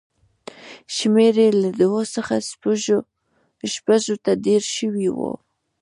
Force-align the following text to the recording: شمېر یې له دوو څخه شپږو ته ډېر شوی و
شمېر 0.95 1.35
یې 1.43 1.49
له 1.63 1.69
دوو 1.81 2.01
څخه 2.15 2.33
شپږو 3.75 4.15
ته 4.23 4.31
ډېر 4.45 4.61
شوی 4.75 5.07
و 5.11 5.19